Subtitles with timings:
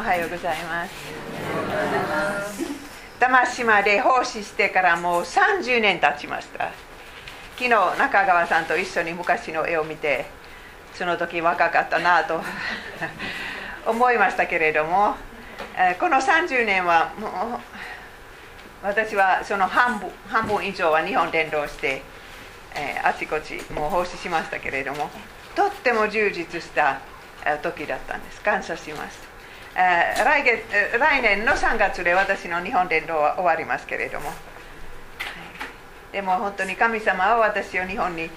[0.00, 0.94] おはようございます。
[3.18, 6.70] 玉島で奉仕してからもう30年経ちました。
[7.58, 10.24] 昨日中川さんと一緒に昔の絵を見て
[10.94, 12.40] その時若かったなと
[13.84, 15.16] 思いましたけれども
[15.98, 17.32] この30年はもう
[18.82, 22.00] 私はその半分半分以上は日本伝道して、
[22.74, 25.10] えあちこちもう奉仕しましたけれども
[25.54, 27.00] とっても充実した
[27.60, 28.40] 時だったんです。
[28.40, 29.29] 感謝します。
[29.74, 30.62] 来月
[30.98, 34.30] 来年の3月で私の日本伝道は終わりますけれども、
[36.12, 38.30] でも本当に神様は私を日本に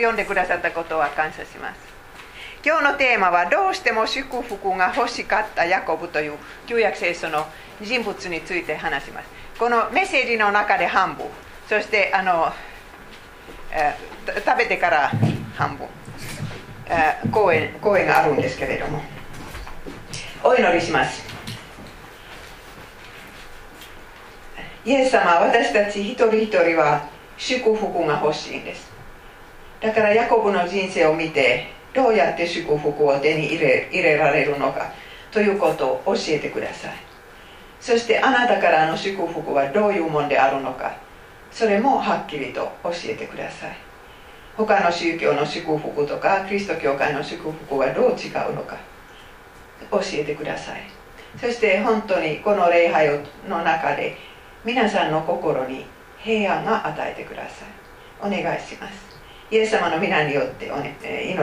[0.00, 1.80] 呼んでくださったことは感謝します。
[2.64, 6.34] 今日のテーマはどうしても祝福が欲しかったヤコブという
[6.66, 7.46] 旧約聖書の
[7.82, 9.28] 人物について話します。
[9.58, 11.26] このメッセージの中で半分。
[11.68, 12.52] そしてあの、
[13.72, 13.94] え
[14.44, 15.12] 食べてから
[15.54, 15.88] 半分。
[17.30, 19.17] 講演講演があるんですけれども。
[20.42, 21.22] お祈りします。
[24.84, 28.90] イエス様私たち一人一人は祝福が欲しいんです。
[29.80, 34.92] だからヤコブの人生を見てどうやって祝福を手に入れ入れられるのか
[35.30, 36.92] ということを教えてください。
[37.80, 40.96] そしてあなたからの祝福はどういうものであるのか
[41.50, 43.76] それもはっきりと教えてください。
[44.56, 48.76] 他の宗教の祝福とかキリスト教会の祝福はどう違うのか。
[49.90, 50.82] 教えてください。
[51.40, 54.16] そして本当にこの礼拝の中で
[54.64, 55.84] 皆さんの心に
[56.18, 57.68] 平安が与えてください。
[58.20, 59.18] お願いします。
[59.50, 60.72] イエス様の皆によって祈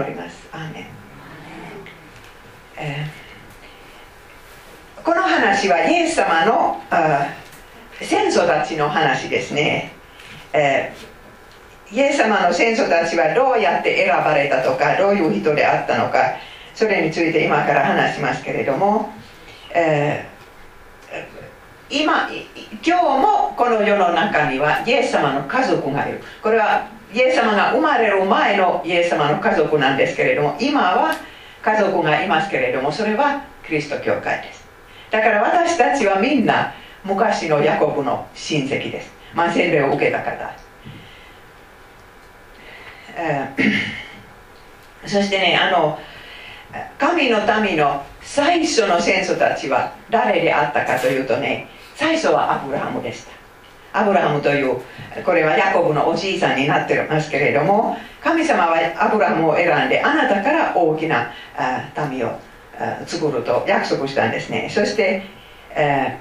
[0.10, 0.48] ります。
[0.52, 0.86] アーメン、
[2.78, 6.82] えー、この話はイエス様の
[8.02, 9.94] 先祖たちの話ですね、
[10.54, 11.16] えー
[11.92, 16.36] イエス様の先祖たちはどうやって選ばれたとかどういう人であったのか
[16.76, 19.10] それについて今から話しますけれども、
[19.74, 22.30] えー、今
[22.86, 26.22] 今日もこの世の中にはイエス様の家族がいる。
[26.44, 31.16] これはイエス様が生まれる前のイエス様の家族なんですけれども今は
[31.62, 34.68] 家族がいますけれどもそれはキリスト教会です。
[35.12, 36.74] だから私たちはみんな
[37.06, 39.14] 昔のヤコブの親戚です。
[39.34, 40.52] まあ洗礼を受けた方。
[45.08, 45.98] そしてねあの
[46.98, 53.36] 神の民の最初の先祖たちは誰であったかというとね最初はアブラハムでした。
[54.00, 54.82] アブラハムという
[55.24, 61.32] これはヤコブのおじいさんになってますけれども神様はアブラハムを選んであなたから大きな
[62.10, 62.38] 民を
[63.06, 64.70] 作ると約束したんですね。
[64.70, 65.24] そして、
[65.74, 66.20] え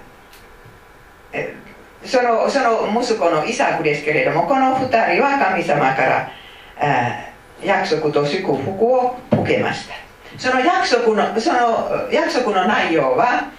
[1.33, 6.31] ー、そのその息子のイサクですけれどもこの2人は神様から
[7.63, 10.04] 約束と祝福を受けました。
[10.39, 13.51] その約束のその約束の内容は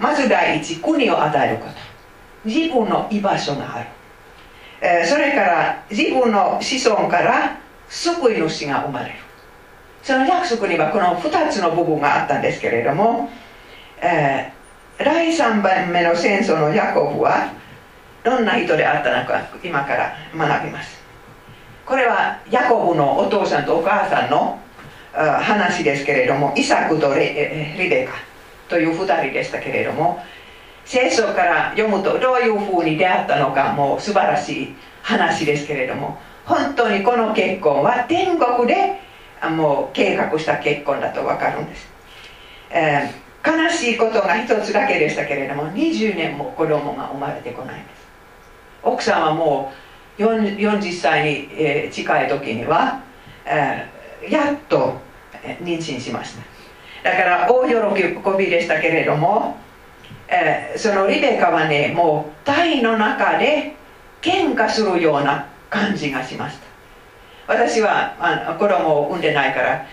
[0.00, 1.90] まず第一国を与えること。
[2.44, 5.06] 自分の居場所がある。
[5.06, 9.14] それから自分の子孫から救い主が生まれる。
[10.02, 13.28] その約束にはこの2つの部分があったんですけれども、
[14.00, 17.52] えー、第3番目の戦争のヤコブは
[18.24, 20.98] どんな人であったのか今から学びます。
[21.84, 24.58] これはヤコブのお父さんとお母さんの
[25.12, 27.20] 話ですけれどもイサクとリ
[27.88, 28.14] ベカ
[28.68, 30.22] という2人でしたけれども
[30.84, 39.00] 聖書から読むとどういうふうに出会ったのかもう素晴らしい話ですけれども本当にこの結婚は天国で
[39.56, 41.88] もう計画した結婚だと分かるんです、
[42.70, 48.00] えー、悲しいことが一つだけでしたけれども20年も子供が生まれてこないんです。
[48.82, 49.72] 奥さんはも
[50.18, 53.02] う40歳に、近い時には、
[53.44, 54.98] えー、やっと
[55.62, 56.34] 妊娠しまし
[57.02, 57.10] た。
[57.10, 57.74] だから大喜
[58.38, 59.56] びでしたけれども、
[60.28, 63.74] えー、そのリベカはねもう体の中で
[64.20, 66.66] 喧嘩するような感じがしました。
[67.46, 69.86] 私はあの子供を産んでないから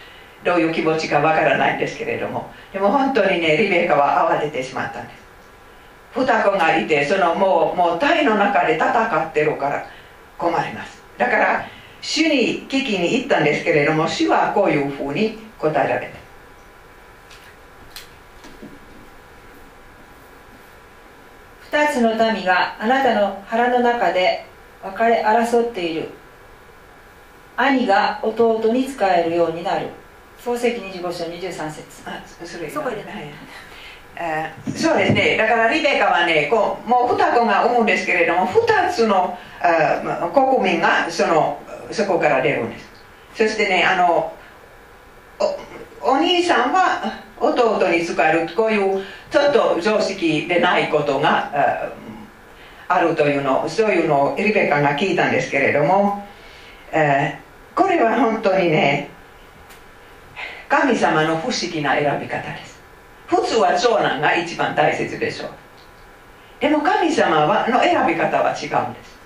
[0.44, 5.28] どういう気持ちかわからないんですけれどもでも本当にねリベカは慌ててしまったんです。
[6.14, 9.86] 双子がいてそのもうもう体の中で戦ってるから
[10.38, 11.02] 困ります。
[11.18, 11.66] だから
[12.02, 16.28] 主に聞きに行ったんですけれども主はこういうふうに答えられた。
[21.78, 24.46] 二つの民があなたの腹の中で
[24.84, 26.10] 別れ争っている。
[27.58, 29.90] 兄が弟に仕えるようになる。
[30.40, 31.84] 漱石25章23節。
[32.06, 32.70] あそれ。
[32.70, 33.34] そこでね、
[34.16, 35.38] えー、そうですね。
[35.38, 41.60] だからリベカはねこうもう双子が産むんですけれども2つのあ国民がその
[41.92, 42.88] そこから出るんです。
[43.36, 44.34] そしてねあの
[46.02, 51.92] おお兄さんは弟に使えるこういうちょっと常識でないことが
[52.88, 56.26] あるというのそういうのをリベカが聞いたんですけれども、
[56.92, 59.10] えー、これは本当にね
[60.70, 62.78] 神様の不思議な選び方です。
[63.28, 65.50] 普通は長男が一番大切でしょう。
[66.60, 69.17] でも神様はの選び方は違うんです。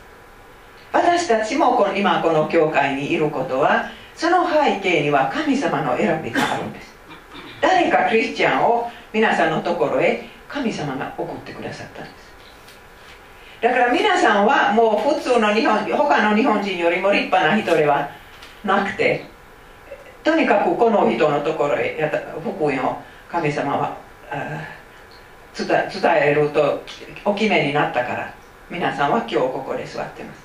[0.93, 6.93] 私たちもこの今この教会にいることはその背景には神様の選びがあるんです。
[7.61, 12.31] 誰かクリスチャンを皆さんのところへ神様が送ってくださったんです。
[13.61, 18.09] だから皆さんはもう普通の日本他の日本人よりも立派な人では
[18.65, 19.25] なくて
[20.23, 23.97] とにかくこの人のところへやった福音を神様は
[25.53, 25.67] 伝
[26.23, 26.83] えると
[27.23, 28.33] お決めになったから
[28.69, 30.41] 皆さんは今日ここで座ってます、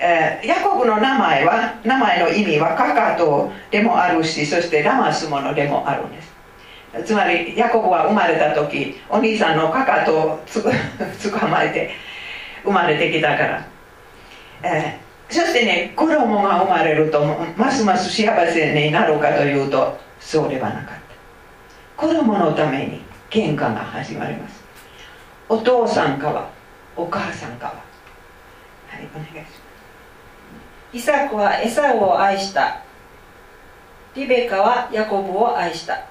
[0.00, 6.34] え、ヤコブの名前は名前の意味はカカトでもあるしそしてラマスものでもあるんです。
[7.04, 10.62] つまりヤコブは生まれた時お兄さんのカカトを捕
[11.48, 11.90] まえて
[12.62, 13.64] 生まれてきたから、
[14.62, 17.24] えーそしてね子供が生まれると
[17.56, 22.06] ますます幸せになるかというとそうではなかった。
[22.06, 23.00] 子供のために
[23.30, 24.62] 喧嘩が始まります。
[25.48, 26.48] お父さんかは
[26.94, 27.72] お母さんかは。
[28.90, 29.63] はいお願いします。
[30.94, 32.80] イサクはエサウを愛した。
[34.14, 36.06] リベカはヤコブを愛した。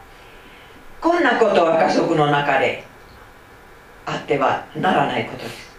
[1.00, 2.84] こんなことは家族の中で
[4.06, 5.72] あってはならないことです。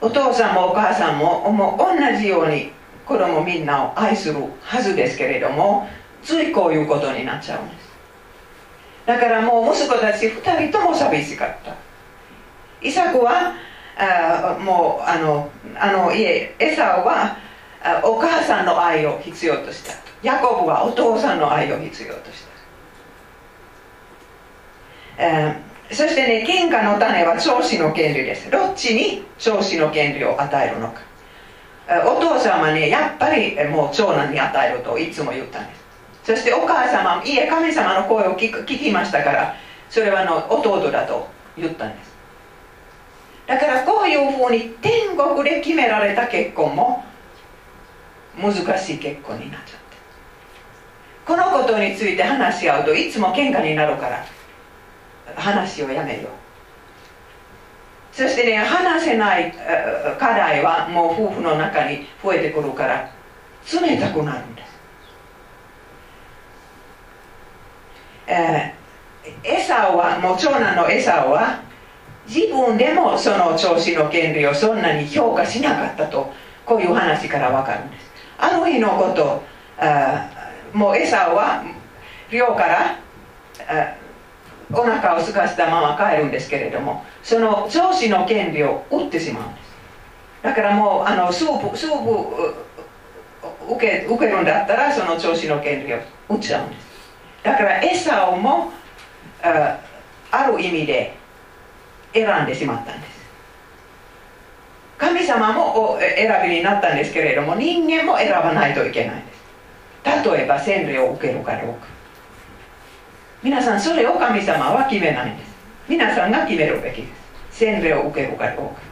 [0.00, 2.72] お父さんもお母さんもも同じように
[3.04, 5.86] 子供みんなを愛するはずですけれども
[6.22, 7.88] ついこういうことになっちゃうんです。
[9.04, 11.74] だからもう息子たち2人とも寂しかった。
[12.80, 13.52] イサクは
[13.98, 17.36] あもうあのあの家エサオは
[18.04, 19.92] お母さんの愛を必要とした。
[20.22, 22.42] ヤコブはお父さんの愛を必要とし
[25.16, 28.50] た、えーそしてね喧嘩の種は長子の権利です。
[28.50, 31.00] どっちに長子の権利を与えるのか。
[32.06, 35.80] お父さんはねやっぱりもう長男に与えるといつも言ったんです。
[36.24, 39.54] そしてお母様いえ神様の声を聞聞きましたから
[39.88, 41.26] それはの弟だと
[41.56, 42.14] 言ったんです。
[43.46, 47.02] だからこういうふうに天国で決められた結婚も
[48.40, 49.96] 難しい結婚になっちゃって。
[51.26, 54.24] このことについて話し合うといつも喧嘩になるから。
[55.36, 56.32] 話をやめよう。
[58.12, 59.52] そしてね話せない
[60.18, 63.08] 課題はもう夫婦の中に増えてくるから
[63.72, 64.68] 冷たくなるんです、
[68.26, 71.62] えー、エサはもう長男のエサは
[72.26, 76.32] 自分でもその調子の権利をそんなに評価しなかったと
[76.66, 78.07] こういう話から分かるんです。
[78.38, 79.42] あの日のこと
[79.78, 80.30] あ
[80.72, 81.64] もうエサは
[82.30, 82.98] 寮から
[84.70, 89.68] お腹を空かせたまま帰るんですけれどもその上司の権利を売ってしまうんです。
[90.42, 92.54] だからもうあのスープスープ
[93.74, 95.98] 受け受けるんだったらその調子の権利を
[96.28, 96.86] 売っちゃうんです。
[97.42, 98.72] だから餌をも
[99.42, 99.78] あ
[100.30, 101.16] ある意味で
[102.12, 103.17] 選んでしまったんです。
[104.98, 109.22] 神様も選びになったんですけれども人間も選ばないといけない。
[109.22, 111.86] です例えば洗礼を受けるかどうか。
[113.42, 115.54] 皆さんそれを神様は決めないんです。
[115.88, 117.08] 皆さんが決めるべきで
[117.52, 117.58] す。
[117.58, 118.88] 洗礼を受けるかどうか。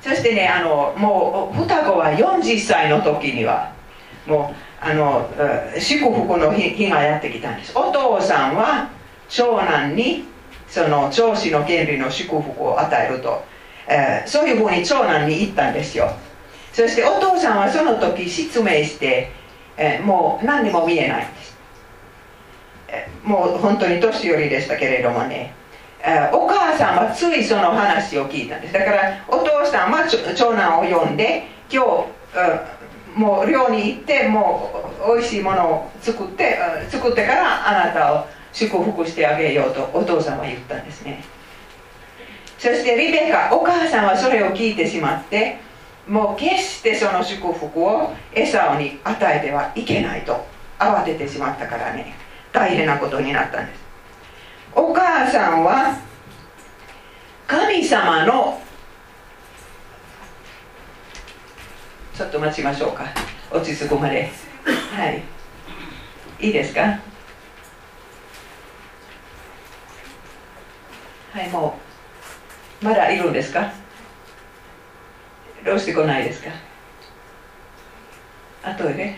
[0.00, 3.72] そしてねあのもう双子は40歳の時には
[4.26, 5.28] もうあの
[5.78, 7.76] 祝福の日がやってきたんです。
[7.76, 8.90] お父さんは
[9.28, 10.24] 長男に
[10.68, 13.44] その長子の権利の祝福を与えると、
[13.88, 16.12] えー、そういうふうに長男に言ったんですよ。
[16.72, 19.32] そしてお父さんはその時失明して
[19.78, 21.56] えもう何にも見えないんです、
[22.88, 25.54] えもう本当に年寄りでしたけれどもね、
[26.02, 28.72] えお母さんはついその話を聞いたんです。
[28.72, 30.04] だからお父さんは
[30.36, 34.70] 長男を呼んで今日もう寮に行っても
[35.06, 36.58] うおいしいものを作って
[36.90, 41.22] 作ってからあなたを祝福してあげようとお父さんは言ったんですね。
[42.58, 45.58] そしてリベカお母さんはそれを聞いてしまって
[46.08, 50.44] もう決してその祝福をエサオに与えてはいけないと
[50.78, 52.14] 慌ててしまったからね。
[52.52, 53.80] 大変なことになったんです。
[54.74, 55.96] お母さんは
[57.46, 58.60] 神様の
[62.14, 63.04] ちょっと待ちましょうか。
[63.50, 64.30] 落ち着くまで。
[64.96, 65.22] はい。
[66.40, 66.98] いいですか？
[71.32, 71.48] はい。
[71.50, 71.78] も
[72.82, 73.72] うまだいるんですか？
[75.64, 76.50] どうしてこないですか？
[78.62, 79.16] あとではい。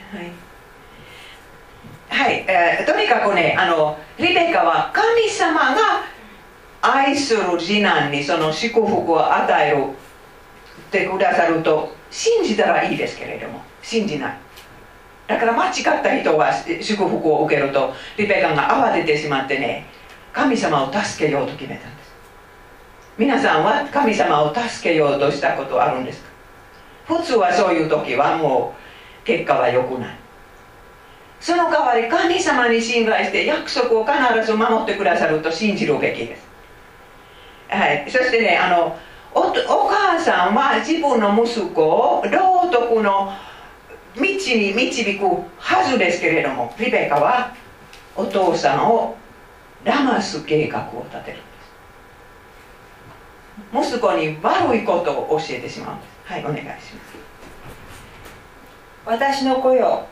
[2.09, 5.77] はい、えーとにかくねあのリベカは神様が
[6.83, 13.61] 愛する次男にその祝福を与えるってくださると信じたらいいですけれども。
[13.83, 14.37] 信じない。
[15.27, 16.53] だから間違った人は
[16.83, 19.87] 祝福を受けるとリベカが慌ててしまってね
[20.33, 22.11] 神様を助けようと決めたんです。
[23.19, 26.31] 皆さんは神様を助けようとしたことあるんですか？
[27.17, 28.75] 普通はそういう時はも
[29.23, 30.17] う結果は良くない。
[31.41, 34.13] その代わり神様に信頼して約束を必
[34.47, 36.47] ず守ってくださると信じるべきです、
[37.71, 38.99] はい、そしてねあの
[39.35, 43.33] おお母さんは自分の息子を道徳の
[44.17, 45.25] 道に導く
[45.57, 47.55] はずですけれどもリベカは
[48.15, 49.17] お父さんを
[49.85, 51.39] 騙す計画を立てる。
[51.39, 51.41] ん
[53.83, 56.81] です息子に悪いことを教えてしまうんですはいお願いします。
[59.07, 60.07] 私の子よ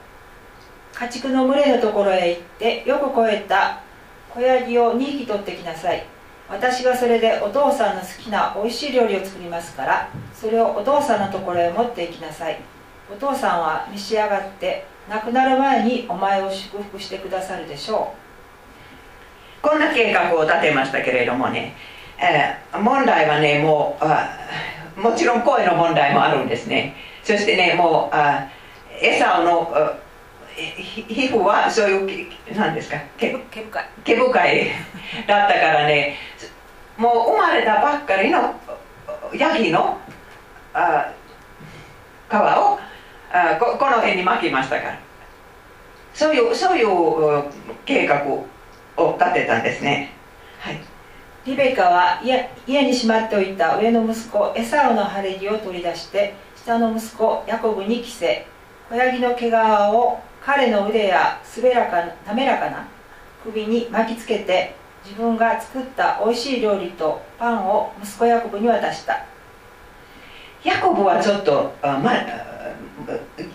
[0.95, 3.81] 家畜の群れのところへ行ってよく肥えた。
[4.31, 6.05] 子ヤギを2匹取ってきなさい。
[6.49, 12.59] 私がそれでお父さんの好きなおいしい料理を作りますからそれをお父さんのところへ持っていきなさい。
[13.13, 18.28] お父さんは召し上がって亡くなる前にお前を祝福してくださるでしょう。
[19.63, 21.75] こんな計画を立てましたけれどもね、
[22.19, 24.29] えー、問題はねもうあ
[24.97, 26.95] もちろん声の問題もあるんですね。
[27.23, 28.49] そしてねもうあ
[29.01, 29.73] エサオの
[30.57, 32.97] 皮膚はそういう何ですか？
[33.17, 33.39] 毛深
[33.81, 33.85] い。
[34.05, 34.71] 毛深い
[35.27, 36.17] だったからね
[36.97, 38.55] もう生まれたばっかりの
[39.35, 39.99] ヤギの
[40.75, 41.13] あ
[42.29, 42.37] 皮を
[43.31, 44.99] あここの辺に巻きましたから。
[46.15, 47.45] そういうそういう
[47.85, 48.25] 計画
[48.99, 50.13] を立てたんですね。
[50.61, 50.81] はい。
[51.47, 58.47] リベカは家家にしまっておいた上の息子エサウの晴れ着を取り出して下の息子ヤコブに着せ
[58.91, 62.87] 子ヤギの毛皮を彼の腕や滑らか滑らかな
[63.43, 64.75] 首に巻きつけて
[65.05, 69.25] 自分が作ったおいしい料理とパンを息子ヤコブに渡した。
[70.65, 72.13] ヤコブはちょっとあ、ま、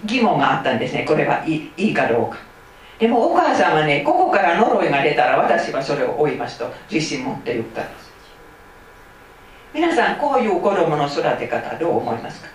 [0.05, 1.05] 疑問があったんですね。
[1.05, 2.37] これはいいいいかどうか
[3.03, 8.13] でもお母さんはねここから呪いが出たら私はそれを追いますと自信持って言ったんです。
[9.73, 12.47] 皆さんこういう子供の育て方どう思いますか？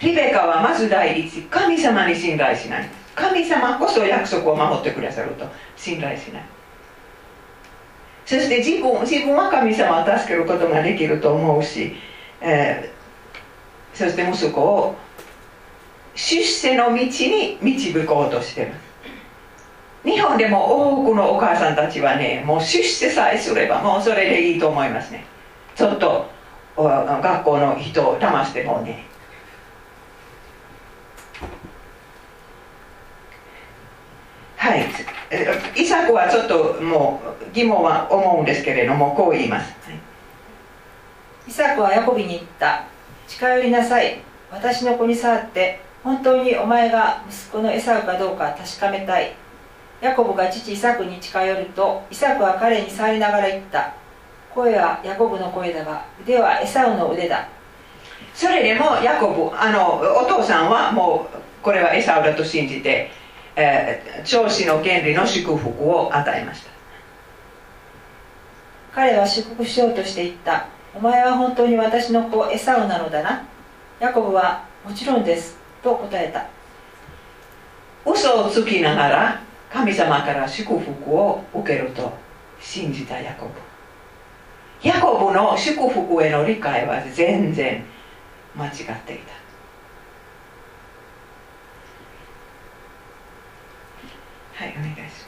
[0.00, 2.88] リベカはまず第一神様に信頼しない。
[3.14, 5.44] 神様こそ約束を守ってくださると
[5.76, 6.42] 信頼しない。
[8.24, 11.92] そして自分自分は神様を助けることができると思うし、
[12.40, 14.94] えー、そして息子を
[16.14, 18.80] 出世の道に導こうとしてます。
[20.04, 25.24] 日本でも多くのお母さんたちはねもう出世さえすればもうそれでいいと思いますね。
[25.76, 26.26] ちょっと
[26.76, 29.04] 学校の人を騙してもね。
[34.56, 34.86] はい。
[35.74, 39.98] イサクはちょっともう疑問は思うんですけれどもこう言います、はい、
[41.48, 42.84] イサクはヤコビに言った。
[43.26, 44.20] 近寄りなさい。
[44.50, 45.80] 私の子に触って。
[46.02, 49.34] 本当にお前が息子のエサウかどうか確かめたい。
[50.00, 53.94] ヤコブが父イサクに近寄るとイサクは彼に触りながら言った。
[54.54, 57.48] 声はヤコブの声だが腕はエサウの腕だ。
[58.34, 63.10] それでもヤコブあのお父さんはもうこれはエサウだと信じて
[63.54, 66.70] えー、長子の権利の祝福を与えました。
[68.94, 70.66] 彼は祝福しようとして言った。
[70.94, 73.46] お前は本当に私の子エサウなのだな。
[74.00, 75.58] ヤコブはもちろんです。
[75.82, 76.46] と答えた。
[78.04, 82.12] 嘘をつきながら神様から祝福を受けると
[82.60, 83.52] 信じたヤコブ。
[84.82, 87.84] ヤコブの祝福への理解は全然
[88.56, 89.32] 間違っていた。
[94.54, 95.26] はいお願いします。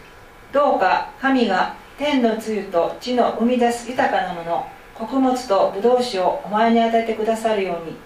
[0.53, 7.97] どうか神が天の露と地の生み出す豊かなもの穀物とブドウ酒をお前に与えてくださるように。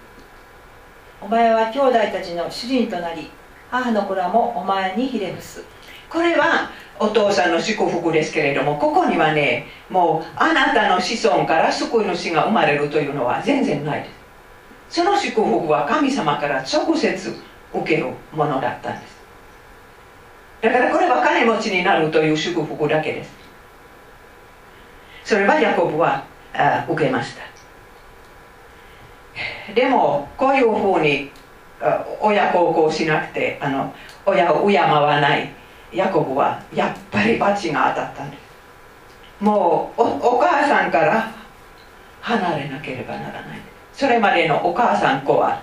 [1.21, 3.29] お前は兄弟たちの主人となり
[3.69, 5.63] 母の子らもお前にひれ伏す。
[6.09, 14.09] これはお父さんの祝福ですけれどもここにはねもうあなたの子孫から救い主が生まれるというのは全然ないで
[14.89, 15.01] す。
[15.01, 17.35] その祝福は神様から直接
[17.73, 19.19] 受けるものだったんです。
[20.61, 23.31] だからこれは金持ちになるという祝福だけです。
[25.23, 26.23] それはヤコブは
[26.53, 27.58] あ受けました。
[29.73, 31.31] でもこういうふうに
[32.21, 33.93] 親孝行しなくてあの
[34.25, 35.53] 親を敬わない
[35.93, 38.49] ヤコブはやっぱり罰が当たったんです
[39.39, 41.33] もうお母さんから
[42.21, 43.59] 離れなければならない。
[43.93, 45.61] それまでのお母さん子は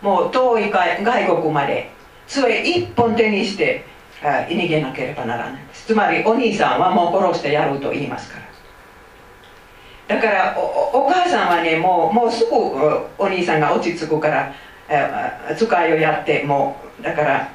[0.00, 1.04] もう遠い外
[1.36, 1.90] 国まで
[2.26, 3.84] 杖一本手にして
[4.20, 5.86] 逃げなければならないです。
[5.86, 8.51] つまりお兄さんはもう殺してやると言いますから。
[10.08, 14.52] だからお母さんはねもうもうすぐお兄さんが落ち着くから
[15.56, 17.50] 使いをやってもうだから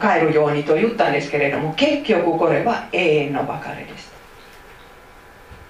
[0.00, 4.12] 帰るようにと言ったんですけれども結局これは永遠の別れです。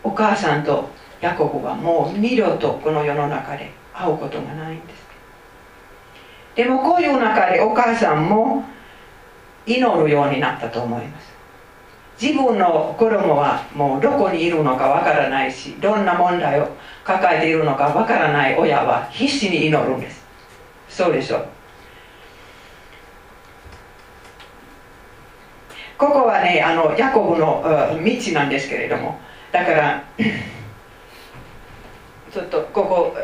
[0.05, 5.03] お母さんとヤコブはもう二度とこの世の中で会うことがないんです。
[6.57, 8.65] でもこういう中でお母さんも
[9.65, 11.32] 祈るようになったと思います。
[12.23, 16.69] 自分の子供はもうどこにいるのかわからないしどんな問題を
[17.03, 20.25] 抱えているのかわからない親は必死に祈るんです。
[20.89, 21.49] そうでしょう。
[25.99, 29.19] ここはねあのヤコブの道なんですけれども
[29.51, 30.05] だから
[32.33, 33.17] ちょっとここ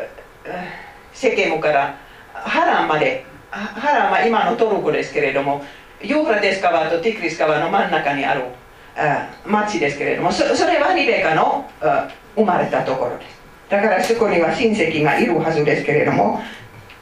[1.12, 1.94] 世間から
[2.32, 5.64] ハランまでハランは今のトルコですけれども
[6.00, 8.42] ヨーフラテス川とティクリス川の真ん中にある
[9.46, 11.70] 町ですけれどもそれはリベカの
[12.34, 13.38] 生まれたところです。
[13.68, 16.40] だからそこには親戚がいるはずですけれども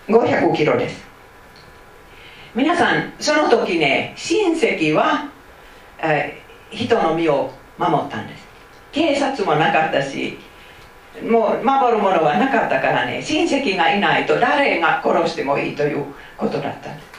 [0.08, 1.04] 500キロです。
[2.54, 5.30] 皆さんその時ね親戚は、
[6.02, 8.46] え人の身を守ったんです。
[8.92, 10.38] 警察もなかったし
[11.22, 16.04] もう守るものはなかったからね親戚がいないと誰が殺してもいいという
[16.36, 17.15] ことだったんです。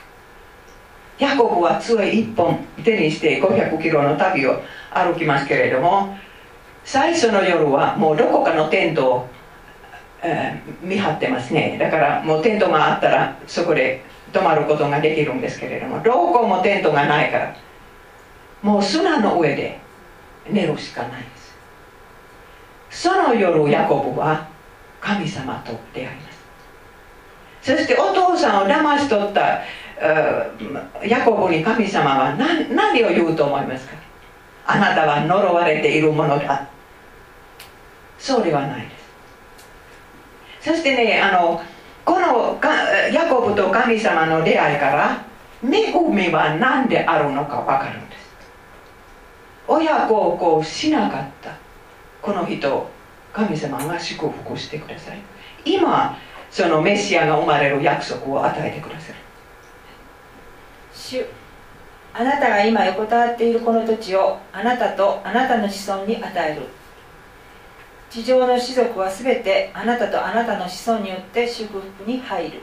[1.19, 6.15] ヤコブは杖一本手にして500キロの旅を歩きますけれども
[6.83, 9.27] 最初の夜はもうどこかのテントを、
[10.21, 11.77] えー、見張ってますね。
[11.77, 17.55] だからもうテントがあったらそこで泊まることができるんですけれどもどこもテントがないから
[18.61, 19.79] もう砂の上で
[20.49, 21.27] 寝るしかないで
[22.91, 23.07] す。
[23.09, 24.47] その夜ヤコブは
[25.01, 26.37] 神様と出会います。
[27.61, 29.59] そしてお父さんを騙し取った
[31.03, 33.95] ヤコブに神様は何何を言うと思いますか？
[34.65, 36.67] あなたは呪われているものだ。
[38.19, 38.89] そうではないで
[40.61, 40.71] す。
[40.71, 41.61] そしてねあの
[42.05, 42.59] この
[43.11, 45.25] ヤコブと神様の出会いから
[45.63, 48.27] 恵みは何であるのか分かるんです。
[49.67, 51.51] 親孝行しなかった。
[52.21, 52.89] この人
[53.33, 55.19] 神様が祝福してください。
[55.65, 56.17] 今
[56.49, 59.15] そのメシアが生まれる約束を与えてください
[61.07, 61.25] 主。
[62.13, 66.63] あなたが今横たわっているこの土地をあなたとあなたの子孫に与える。
[68.09, 72.61] 地上の士族は全てあなたとあなたの子孫によって祝福に入る。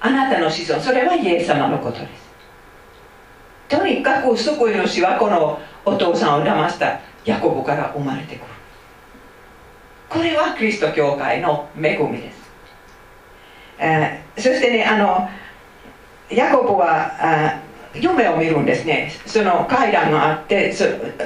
[0.00, 2.26] あなたの子孫それはイエス様のことです。
[3.68, 8.44] とにかく救い主はこのお父さんを騙したヤコブから生まれてくる。
[10.08, 12.38] これはキリスト教会の恵みです、
[13.78, 15.28] えー、そしてねあの
[16.30, 17.60] ヤコブは
[17.94, 19.12] 夢を見るんですね。
[19.26, 20.74] その階段があって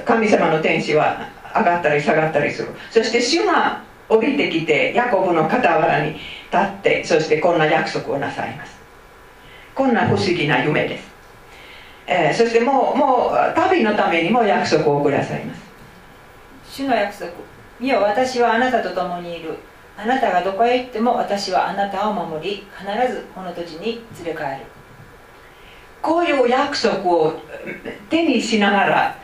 [0.05, 2.69] 神様の天使は上がったり下がったりする。
[2.91, 6.23] そして主が降りてきてヤコブの傍らに立
[6.57, 8.79] ってそしてこんな約束をなさいます。
[9.75, 11.05] こんな不思議な夢です、
[12.07, 15.63] えー、そしてもうもう旅のためにも約束をくださいます。
[16.69, 17.31] 主の約束。
[17.79, 19.57] 見よ私はあなたと共にいる。
[19.97, 24.80] あなたがどこへ行っても私はあなたを守り必ずこの土地に連れ帰る。
[26.03, 27.41] こういう約束を
[28.09, 29.19] 手にしながら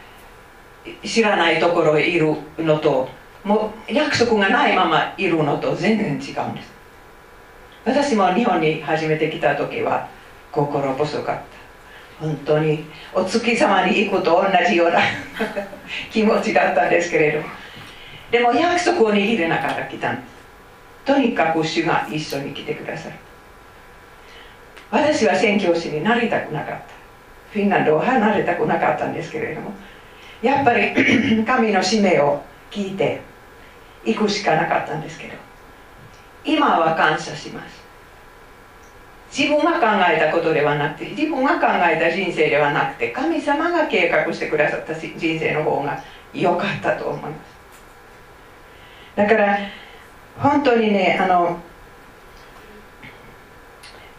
[1.04, 3.08] 知らないところへいるのと
[3.44, 6.76] もう約束がないままいるのと全然違うんです。
[7.84, 10.08] 私も日本に初めて来た時は
[10.50, 11.42] 心細かった。
[12.20, 12.84] 本当に
[13.14, 15.00] お月様に行くと同じような
[16.10, 17.42] 気持ちだったんですけれど
[18.30, 20.36] でも約束を握れながら来たんです。
[21.04, 23.14] とにかく主が一緒に来てくださる。
[24.90, 26.80] 私は宣教師になりたくなかった。
[27.52, 29.72] フィンランドを離れたくなかったんですけれども。
[30.42, 30.92] やっぱり
[31.44, 33.22] 神の使命を聞いて
[34.04, 35.34] 行くしかなかったんですけど。
[36.44, 37.86] 今は感謝します。
[39.36, 47.56] 自分が考えたことではなくて自分が考えた人生ではなくて神様が計画してくださった人生の方が良かったと思います。
[49.16, 49.58] だから
[50.38, 51.58] 本当にねあの、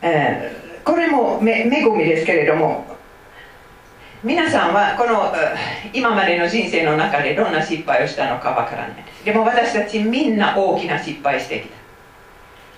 [0.01, 2.97] えー、これも恵みですけれども
[4.23, 5.31] 皆さんはこの
[5.93, 8.95] 今までの人生の中でどんな失敗をしたのかわからない。
[8.95, 11.67] ですでも私たちみんな大きな失敗してき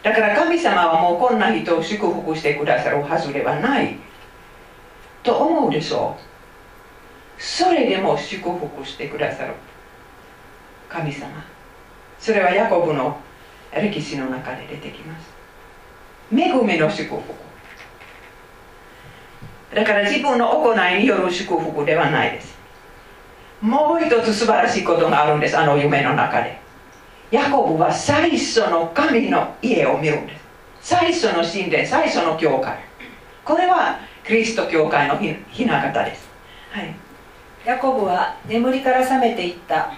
[0.03, 0.11] た。
[0.11, 3.95] だから神様はもうこんな人を祝福してくださるはずではない。
[5.23, 7.41] と思うでしょう。
[7.41, 9.53] それでも祝福してくださる。
[10.89, 11.27] 神様。
[12.19, 13.17] それはヤコブの
[13.73, 15.38] 歴史の中で出てきます。
[16.31, 17.21] 恵みの祝福。
[19.75, 22.57] だから自分の行いによる祝福ではないです。
[23.61, 26.59] もう一つ素晴らしいことがあるんですあの夢の中で。
[27.31, 30.39] ヤコブは最初の神の家を見るんです。
[30.81, 32.77] 最初の神殿最初の教会。
[33.45, 36.29] これはキリスト教会のひな形です、
[36.71, 36.95] はい、
[37.65, 39.91] ヤコブは眠りから覚めていった。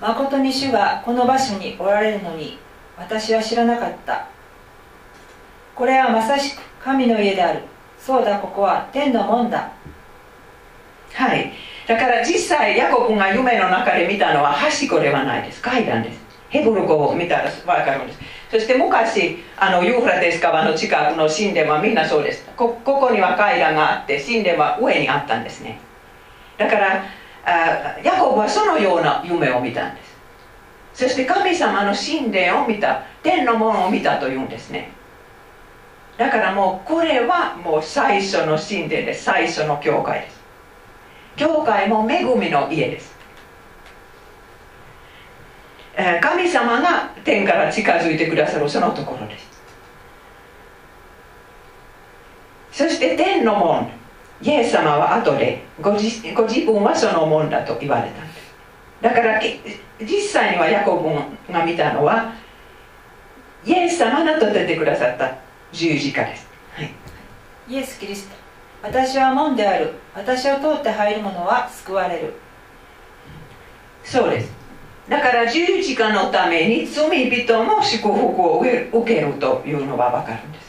[0.00, 2.58] 誠に主がこの場所におられるのに
[2.96, 4.28] 私は知らなかった。
[5.78, 7.60] これはまさしく神の家である。
[8.00, 9.70] そうだここは天の門だ。
[11.12, 11.52] はい。
[11.86, 15.62] だから実際ヤコブが夢の中で見たのははしごではないです。
[15.62, 16.18] 階段です。
[16.48, 18.18] ヘブル語を見たら分かるんです。
[18.50, 22.44] そして昔あのユーフラテス川の近くの神殿はみんなそうです。
[22.56, 25.78] こここには階段があって神殿は上にあったんですね。
[26.56, 27.04] だから
[27.44, 31.04] あヤコブはそのような夢を見たんです。
[31.04, 33.04] そして神様の神殿を見た。
[33.22, 34.97] 天の門を見たというんですね。
[36.18, 40.40] だからもうこれはもう最初の神殿で最初の教会です。
[41.36, 43.16] 教会も恵みの家です。
[46.20, 49.48] 神様が天から近づいてくださるそのところです。
[52.72, 53.88] そして天の門
[54.42, 58.54] イエス様は後でご自ご自分はその門だと言われたんです。
[59.00, 59.40] だから
[60.00, 62.34] 実際にはヤコブが見たのは
[63.64, 66.92] イエス様が立ててくださった十字架です、はい、
[67.68, 68.36] イエス・キリスト。
[68.82, 69.94] 私は門である。
[70.14, 72.34] 私を通って入る者は救われる。
[74.04, 74.52] そうです。
[75.08, 80.68] だから十字架のために罪人も祝福を受けるというのは分かるんです。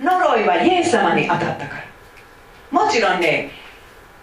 [0.00, 1.84] 呪いはイエス様に当たったから。
[2.70, 3.50] もちろんね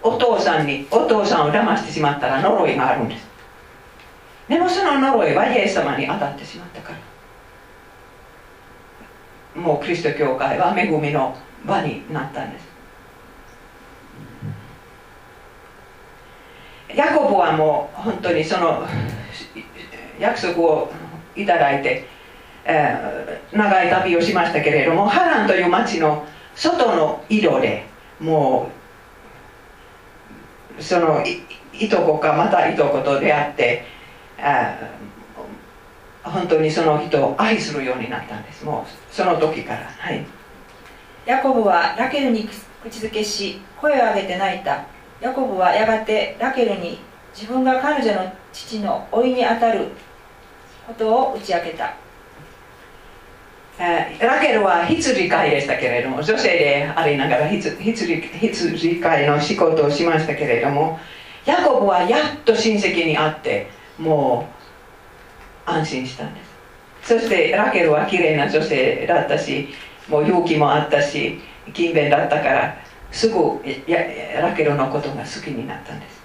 [0.01, 3.27] お父さんにお父さんを騙してしまったら呪いがあるんです。
[4.47, 6.97] でもその呪いはイエス様に当たってしまったから
[9.55, 12.75] もうキリスト教会は恵みの場になったんです。
[16.95, 18.85] ヤコブはもう本当にその
[20.19, 20.91] 約束を
[21.35, 22.07] いただいて、
[22.63, 27.85] えー、長い旅をしましたけれどもハランという町の外の井戸で
[28.19, 28.71] も
[30.79, 31.23] うその
[31.73, 33.83] いとこかまたいとこと出会って
[34.39, 34.77] あ
[36.25, 38.65] 本当にその人を愛するようになったんです。
[38.65, 39.85] もうその時から。
[39.85, 40.25] はい。
[41.25, 42.47] ヤコブはラケルに
[42.83, 44.85] 口づけし声を上げて泣いた。
[45.21, 46.99] ヤコブはやがてラケルに
[47.33, 49.89] 自分が彼女の父の老いにあたる
[50.87, 51.93] ことを打ち明けた。
[53.77, 60.97] ラケルは羊飼いでしたけれども女性でありながら羊羊飼いの仕事をしましたけれども
[61.45, 63.67] ヤコブはやっと親戚に会って
[63.99, 64.54] もう
[65.65, 66.55] 安心したんです。
[67.05, 69.69] そしてラケルは綺麗な女性だったし
[70.09, 72.77] もう勇気もあったし勤勉だったから
[73.11, 73.35] すぐ
[73.87, 76.21] ラケルのことが好きになったんです、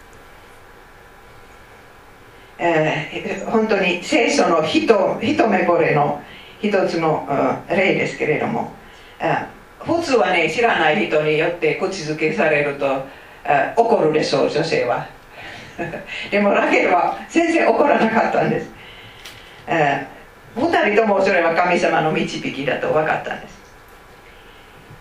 [2.58, 4.84] えー、本当に聖書の一
[5.22, 6.22] 一目惚れの
[6.62, 7.28] 一つの
[7.68, 8.72] 例ですけれども
[9.80, 13.04] 普通はね知らない人によって口づけされると
[13.76, 15.06] 怒るでしょう女性は。
[16.30, 18.79] でもラケルは先生怒らなかったんです。
[19.66, 23.60] 2人ともそれは神様の導きだと分かったんです。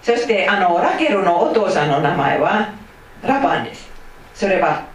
[0.01, 2.73] そしてあのラケルのお父さんの名前は
[3.21, 3.89] ラバンです。
[4.33, 4.87] それは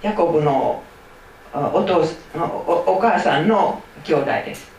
[0.00, 0.82] ヤコブの
[1.52, 2.02] お父
[2.56, 4.70] お母さんの兄弟です。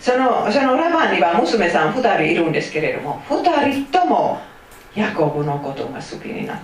[0.00, 4.40] そのそのラバンには娘さん2人いるんですけれども2人とも
[4.94, 6.58] ヤコブのことが好きになっ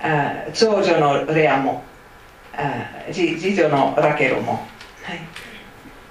[0.00, 0.52] た。
[0.52, 1.82] 長女のレアも
[3.12, 4.52] 次女のラケルも、
[5.02, 5.20] はい、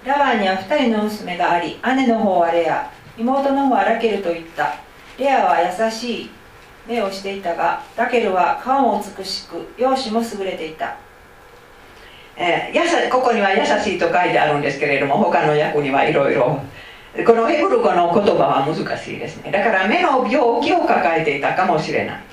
[0.05, 2.91] ラバンには2人の娘があり姉の方はレア。
[3.17, 4.75] 妹の方はラケルといった。
[5.17, 6.29] レアは優しい。
[6.87, 10.97] 目をしていたがラケルは顔も美しく容姿も優れていた。
[12.35, 16.59] えー、やさここには優しいと書いてあるんですけれども他の訳にはいろいろ
[17.25, 19.51] このヘブル語の言葉は難しいですね。
[19.51, 22.23] だから目の病気を抱えていたかもしれない。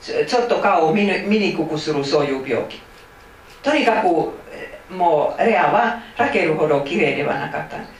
[0.00, 2.80] ちょっと顔を見にくくするそういう病気。
[3.68, 4.06] とにかく
[4.94, 7.92] もうレアはラケルほど綺麗ではなかったんで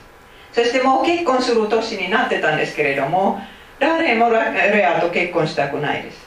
[0.53, 0.63] す。
[0.63, 3.39] そしてもう結婚する年になってたんですけれども
[3.79, 6.27] 誰もレアと結婚したくないです、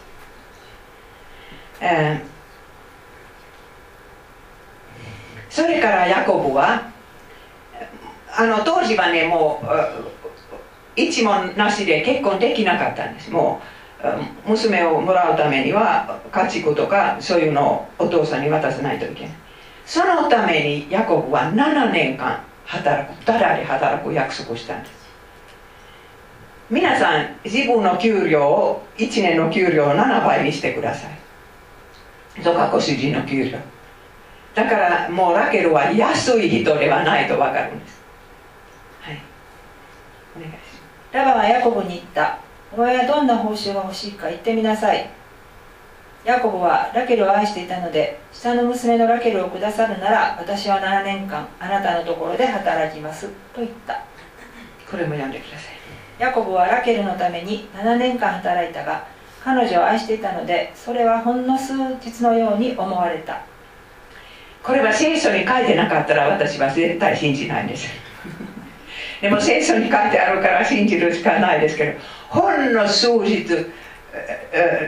[1.81, 2.31] えー
[5.49, 6.91] それからヤコブは
[8.37, 9.67] あの当時はねもう
[10.95, 13.29] 一問なしで結婚できなかったんです。
[13.31, 13.80] もう
[14.45, 19.33] 娘をもらうためには家畜とかそういうのをお父さんに渡さないといけない
[19.85, 25.01] そのためにヤコブは7年間働くただで働く約束したんです。
[26.69, 31.09] 皆さん自分の給料を1年の給料を7倍にしてくださ
[32.37, 32.41] い。
[32.41, 33.57] とかご主人の給料。
[34.55, 38.01] だからもうラケルは安い人ではないと分かるんです。
[39.01, 39.21] はい。
[40.37, 40.81] お願いします。
[41.11, 42.39] ラバはヤコブに言った。
[42.73, 45.09] お前はどんな報酬が欲しいか言ってみなさい。
[46.23, 54.05] ヤコブはラケルを愛していたので下の娘のラケルをくださるなら私は7年間あなたのところで働きますと言った。
[54.89, 55.73] これも読んでください。
[56.19, 59.05] ヤコブはラケルのために7年間働いたが
[59.43, 63.41] 彼女を愛していたのでそれはほんの数日のように思われた。
[64.63, 67.89] これは聖書に書いてなかったら私は絶対信じないんです。
[69.19, 71.99] でも聖書に書いてあるから信じるしかないですけど
[72.31, 73.45] ほんの数日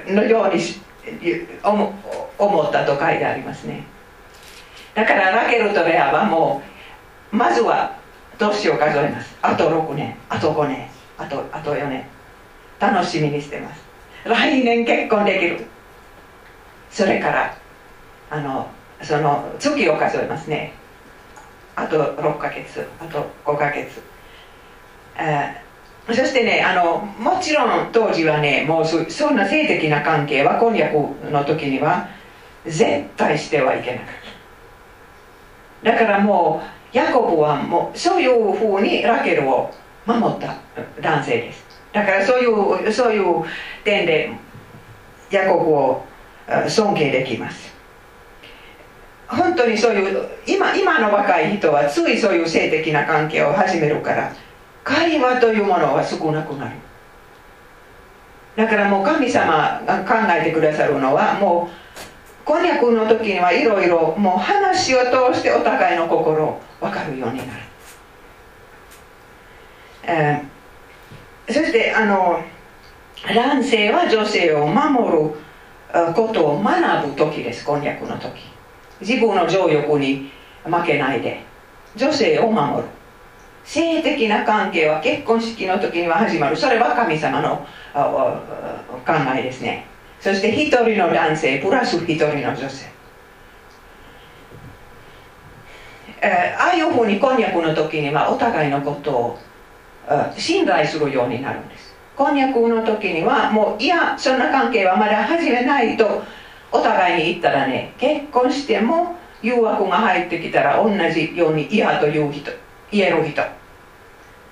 [0.07, 0.61] のように
[1.61, 1.93] 思
[2.39, 3.83] 思ったと書いてありますね。
[4.95, 6.61] だからラケルとレアはも
[7.33, 7.97] うまずは
[8.37, 9.37] 年を数えます。
[9.41, 12.05] あと6年あと5年あとあと4年。
[12.79, 13.83] 楽しみにしてます。
[14.23, 15.65] 来年結婚できる。
[16.89, 17.57] それから
[18.29, 18.69] あの
[19.01, 20.71] その月を数えますね。
[21.75, 24.01] あと6ヶ月あと5ヶ月、
[25.17, 25.72] えー
[26.07, 30.95] そしてねあのもちろん当時はねもうそんな性的な関係は婚約
[31.31, 32.07] の時には
[32.65, 34.07] 絶対してはいけなかっ
[35.83, 36.61] ただからも
[36.93, 39.73] うヤコブはもうそういうふうにラケルを
[40.05, 40.55] 守った
[41.01, 41.63] 男性です。
[41.91, 43.43] だからそういうそういう
[43.83, 44.31] 点で
[45.31, 46.05] ヤコブを
[46.67, 47.73] 尊敬できます。
[49.27, 54.31] 本当にそういう今今の若い人はついそういう性的な関係を始めるから
[54.83, 56.75] 会話というものは少なくなる。
[58.55, 67.49] だからもう神様が考えてくださるのはもう婚約の時にはいろいろもう話を通してお互いの心を分かるようになる、
[70.03, 70.53] えー
[71.47, 72.41] そしてあの
[73.35, 75.33] 男性は女性を守る
[76.13, 78.31] ことを学ぶ時です婚約の時。
[79.01, 80.31] 自分の情欲に
[80.63, 81.43] 負けないで。
[81.95, 82.89] 女性を守る。
[83.63, 86.57] 性的な関係は結婚式の時には始まる。
[86.57, 89.85] それは神様の考えですね。
[90.19, 92.91] そして一人の男性プラス一人の女性。
[96.21, 99.39] ああいうふうに婚約の時にはお互いのことを
[100.37, 101.93] 信頼するようになるんです。
[102.15, 106.23] 婚約の時にはもういやそんな関係はまだ始めないと
[106.71, 112.51] お互いに言ったらね結婚しても誘惑が入ってきたら同じように嫌という人。
[112.93, 113.41] 言える人。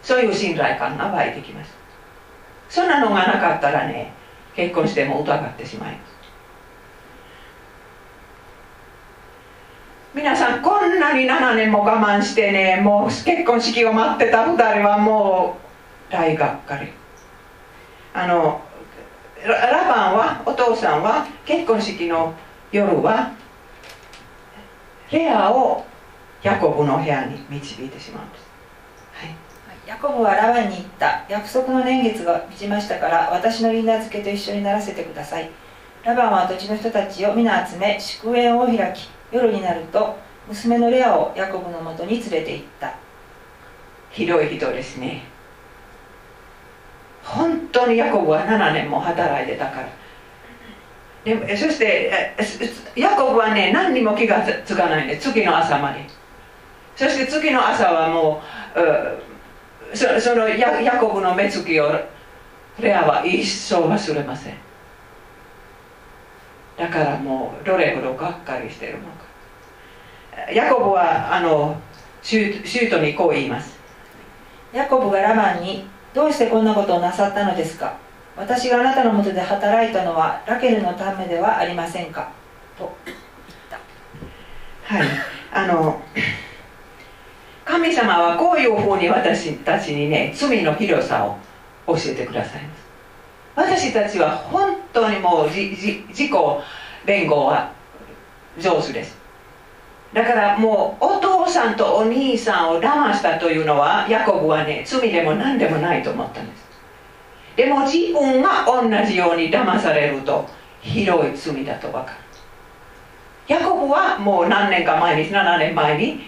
[0.02, 1.72] そういう信頼感が湧いてきます。
[2.70, 4.14] そんなのがなかったらね
[4.56, 6.12] 結婚しても疑ってしまいます。
[10.14, 15.58] 皆さんこんなに7年も我慢してねもう結婚式を待ってた2人はも
[16.10, 16.88] う大がっかり。
[18.14, 18.60] あの
[19.46, 22.34] ラバンはお父さんは結婚式の
[22.72, 23.32] 夜は
[25.12, 25.86] レアを
[26.44, 28.50] ヤコブの部屋に導いてしまうんです、
[29.14, 29.36] はい、
[29.88, 31.24] ヤコブはラバンに言った。
[31.30, 35.50] 約束の年月が満ちましたから私のリーナ付けと一緒にならせてください。
[36.04, 42.96] ラバンは土地の人たちを皆集め祝宴を開き夜になると娘のレアをヤコブのもとに連れて行った。
[44.10, 45.24] ひどい人ですね。
[47.24, 49.88] 本当にヤコブは7年も働いてたから。
[51.24, 52.12] でそして
[52.96, 56.04] ヤコブはね何にも気がつかないんで次の朝まで。
[56.96, 58.42] そして次の朝はも
[58.76, 58.80] う
[59.94, 61.92] うそそのヤヤコブの目つきを
[62.80, 64.58] レアは一生忘れません。
[66.78, 70.52] だからもうどれほどがっかりしているのか。
[70.52, 71.80] ヤコブはあの
[72.22, 73.78] シュシュートにこう言います。
[74.74, 77.98] ヤコブがラバンにどうしてこんなことをなさったのですか？
[78.38, 82.32] 私があなたのもとで働いたのはラケルのためではありませんか？
[82.78, 83.18] と言っ
[83.70, 83.80] た。
[84.96, 85.08] はい。
[85.54, 86.02] あの
[87.66, 91.38] 神様はこういうふうに私たちにね罪の広さを
[91.88, 92.82] 教えてくださいます。
[93.56, 95.68] 私たちは本当にもう自
[96.14, 96.32] 己
[97.06, 97.72] 弁護は
[98.58, 99.18] 上手です。
[100.14, 106.66] だからもうお父さんとお兄さんを騙したというのはヤコブはね罪でも何でもないと思ったんです。
[107.56, 110.46] でも自分が同じように騙されると
[110.82, 112.18] 広い罪だと分かる。
[113.48, 116.22] ヤコブはもう何年か前に7年前に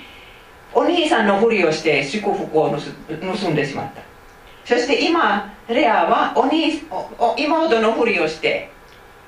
[0.73, 4.01] お兄さんのふりをして祝福を盗んでしまった。
[4.65, 6.81] そして今レアはお兄
[7.37, 8.69] 妹のふりをして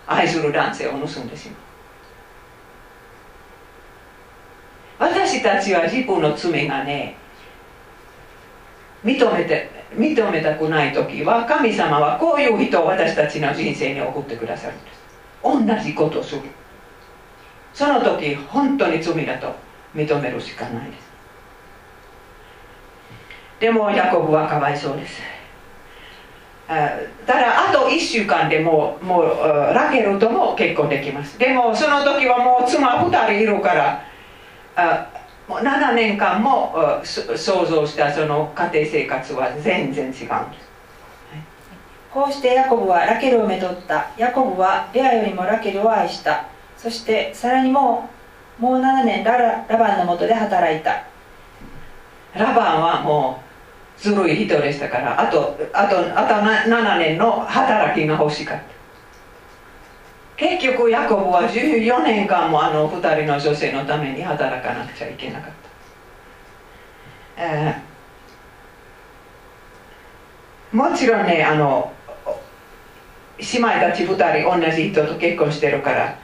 [0.07, 1.55] 愛する男性を盗んでしま
[5.07, 7.17] う私たちは自分の罪がね
[9.03, 15.05] 認めて認めたくない時は神様はこういう人を私たちの人生に送ってくださるんです。
[15.43, 16.41] 同じことをする。
[17.73, 19.53] その時本当に罪だと
[19.93, 21.04] 認めるしかないです。
[23.59, 25.21] でもヤコブはかわいそうです。
[26.67, 26.75] た
[27.33, 29.25] だあと1週間でもうもう
[29.73, 31.37] ラケルとも結婚できます。
[31.37, 34.03] でもその時はもう妻2人いるから
[34.75, 35.07] あ
[35.47, 40.25] もう7年間も想像したその家庭生活は全然違うんです。
[42.11, 44.09] こうしてヤコブはラケルをめとった。
[44.17, 46.47] ヤコブはレアよりもラケルを愛した。
[46.77, 48.09] そしてさらにも
[48.59, 49.37] うもう7年ラ
[49.67, 51.03] ラバンのもとで働いた。
[52.33, 53.44] ラバンはもう
[53.97, 58.75] ずるい人でしたからあとあとあと7年の働きが欲しかった。
[60.37, 65.51] 結局ヤコブは14年間もあの2人の女性のために働かなくちゃいけなかっ
[67.37, 71.93] た、えー、もちろんねあの
[73.39, 76.19] 姉妹たち2人同じ人と結婚してるから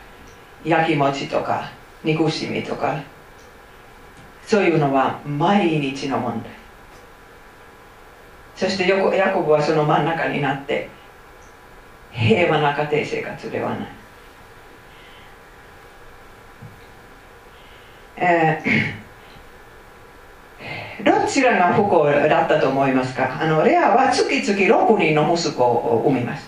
[0.66, 1.72] 焼き餅とか
[2.04, 3.02] 憎しみとか
[4.46, 6.61] そういうのは毎日の問題。
[8.62, 10.88] そしてヤコブはその真ん中になって
[12.12, 13.88] 平和な家庭生活ではない。
[18.18, 23.42] えー、どちらが不幸だったと思いますか？
[23.42, 26.48] あのレアは月々6人の息子を産みます。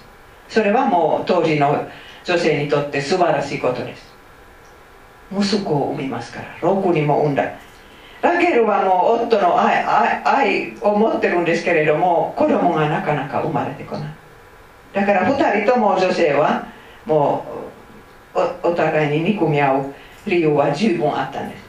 [0.50, 1.88] それはもう当時の
[2.24, 4.14] 女性にとって素晴らしいことです。
[5.32, 7.54] 息子を産みますから6人も産んだ。
[8.24, 9.84] ラケルはもう夫の愛
[10.24, 14.14] 愛を持ってるんですけれども子供がなかなか生まれてこない。
[14.94, 16.66] だから2人とも女性は
[17.06, 17.46] も
[18.34, 19.94] うお互いに憎み合う
[20.26, 21.64] 理由は十分あったんです。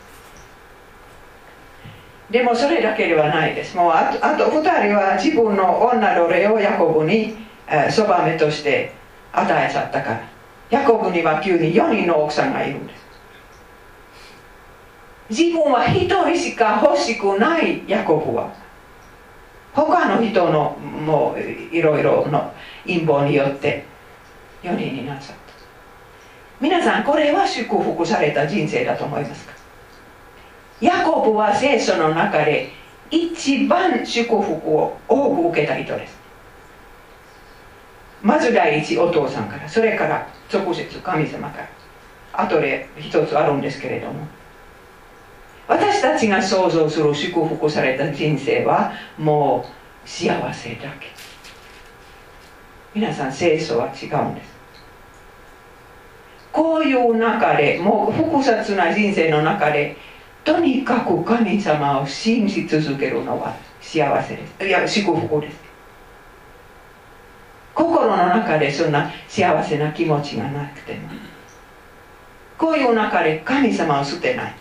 [2.31, 3.77] でもそれだけではないです。
[3.77, 7.37] もうあとあと2人は自分の女奴隷をヤコブに
[7.91, 8.93] そばめとして
[9.33, 10.29] 与えちゃったから。
[10.71, 13.04] ヤコブには急に4人の奥さんがいるんです。
[15.31, 18.53] 自分は1人しか欲しくないヤコブは。
[19.73, 22.53] 他の人のもういろいろの
[22.87, 23.85] 陰謀によって
[24.63, 25.45] 4人になっちゃった。
[26.61, 29.55] 皆さんこれは祝福された人生だと思いますか？
[30.81, 32.71] ヤコブは聖書の中で
[33.11, 36.17] 一番祝福を多く受けた人です。
[38.23, 39.69] まず第一お父さんから。
[39.69, 41.69] それから直接神様から。
[42.45, 44.27] 後で一つあるんですけれども。
[45.67, 49.65] 私たちが想像する祝福された人生はも
[50.05, 51.09] う幸せだけ。
[52.95, 54.55] 皆さん聖書は違うんです。
[56.53, 59.97] こういう中でもう複雑な人生の中で
[60.45, 64.67] とにかく神様を信じ続けるのは幸せです。
[64.67, 65.59] いや祝福です。
[67.75, 71.09] 心の中でそんな幸せな気持ちがなくても。
[72.57, 74.55] こういう中で神様を捨てない。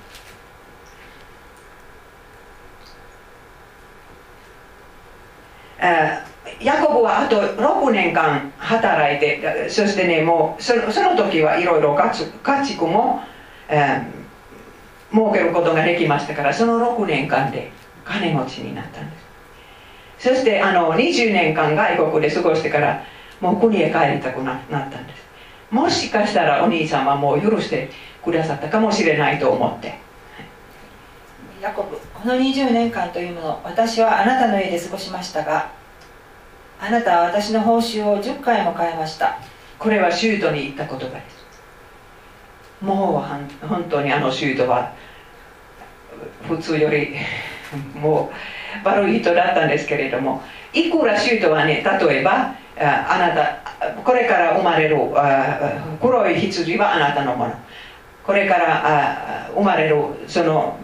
[6.61, 13.21] ヤコブはあと6年間働いてそしてねもうそのその時はいろいろ家畜も、
[13.67, 17.71] えー、儲けることができましたからその6年間で
[18.05, 19.17] 金持ちになったんで
[20.19, 20.29] す。
[20.29, 23.03] そしてあの20年間外国で過ごしてから
[23.41, 25.23] もう国へ帰りたくなったんです。
[25.69, 27.89] もしかしたらお兄さんはもう許して
[28.23, 30.02] くださったかもしれないと思って。
[31.63, 35.71] ヤコブこの20年間というもの私はあなたの家で過ごしましたが
[36.77, 39.37] あなたは私の報酬を10回も変えました。
[39.79, 42.83] これはシュートに言った言葉です。
[42.83, 43.23] も
[43.63, 44.91] う本当にあのシュートは
[46.49, 47.15] 普通より
[47.95, 48.29] も
[48.83, 50.41] う悪い人だったんですけれども
[50.73, 54.97] いくらシュートはね例えばあなたこれから生まれる
[56.01, 57.53] 黒い羊はあなたのもの。
[58.25, 59.97] これから生まれる
[60.27, 60.77] その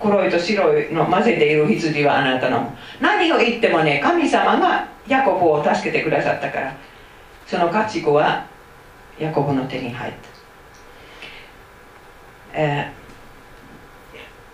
[0.00, 2.72] 黒いと白いの混ぜている羊はあなたの。
[3.00, 6.74] 何を言ってもね神様がヤコブを助けてくださったから。
[7.46, 8.46] その家畜は
[9.18, 10.12] ヤコブの手に入っ
[12.52, 12.92] た、え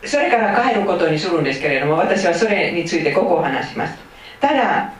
[0.01, 3.99] ー、それから帰ることにするんですけれども私はそれについてここを話します。
[4.41, 4.93] ただ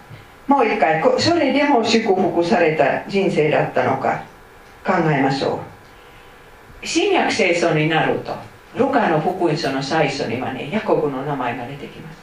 [0.49, 4.25] もう一回それでも祝福された人生だったのか
[4.85, 5.61] 考えましょ
[6.83, 6.87] う。
[6.87, 8.35] 新約聖書になると。
[8.77, 12.19] ルカの福音書の最初にはねヤコブの名前が出てきます。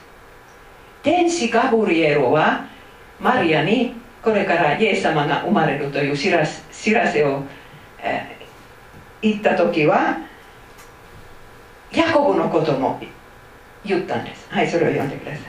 [1.03, 2.65] 天使ガブリエルは
[3.19, 7.43] マリアにこれからイエス様が生まれるという知ら知らせを、
[7.99, 10.17] えー、言った時は
[11.91, 12.99] ヤコブのことも
[13.83, 14.47] 言ったんです。
[14.49, 15.43] はいそれを読んでください。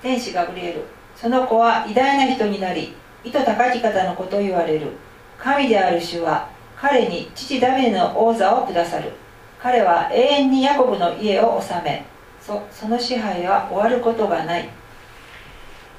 [0.00, 0.84] 天使ガブリエル
[1.16, 4.92] その子は偉大な人になり意図高き方のことを言われる。
[5.38, 9.12] 神である主は彼に父ダビデの王座をくださる。
[9.60, 12.04] 彼は永遠にヤコブの家を治め
[12.40, 14.68] そその支配は終わることがない。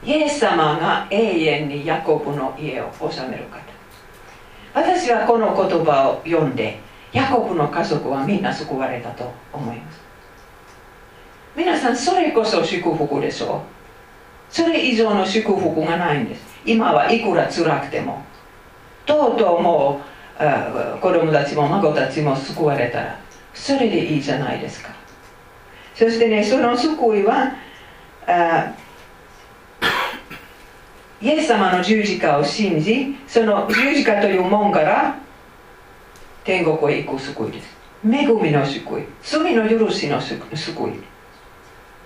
[0.03, 3.59] イエス様が永遠にヤコブの家を治める方。
[4.73, 6.79] 私はこの言葉を読んで
[7.11, 9.99] ヤコブの家族はみんな救われたと思います。
[11.55, 13.59] 皆さんそれこそ祝福でしょう。
[14.49, 16.41] それ以上の祝福がないんです。
[16.65, 18.23] 今はいくら辛くても。
[19.05, 20.01] とうとうも
[20.39, 23.19] う子供たちも孫たちも救われたら。
[23.59, 24.89] それでいいじゃないですか。
[25.93, 27.53] そしてねその救いは
[28.25, 28.73] あ
[31.21, 35.19] イエス様の十字架を信じその十字架という門から
[36.45, 37.77] 天国へ行く救いです。
[38.05, 40.39] 恵みの救い罪の許しの救
[40.89, 40.93] い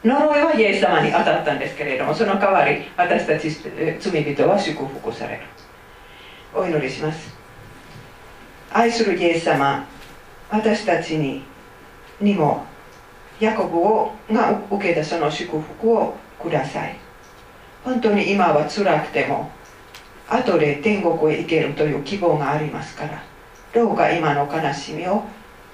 [0.04, 5.44] 呪いはイエス様に当たったんですけれどもその代わり私たち罪人は祝福される。
[6.56, 7.32] お祈りします。
[8.72, 9.88] 愛するイエス様
[10.54, 11.42] 私たちに
[12.22, 12.64] にも
[13.40, 16.96] ヤコブをが受けたその祝福をください。
[17.84, 19.50] 本当に今は辛くても
[20.30, 23.24] 後で天国へ行けるという希望がありますから
[23.74, 25.24] どうか今の悲しみを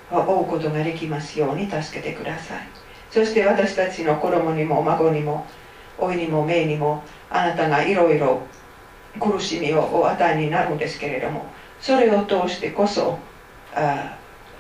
[0.10, 2.68] 負うことができますように助けてください。
[3.12, 5.46] そして私たちの子供にも孫にも
[6.00, 8.44] 老いにも姪にもあなたがいろいろ
[9.20, 11.48] 苦しみをお与えになるんですけれども
[11.82, 13.20] それを通してこそ
[13.76, 14.19] あ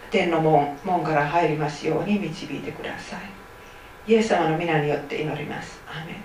[0.09, 4.11] 天の門門から入りますように導いてください。
[4.11, 5.79] イエス様の皆によって祈ります。
[5.87, 6.15] アメン。